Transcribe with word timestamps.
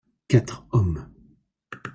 quatre 0.27 0.65
hommes. 0.71 1.05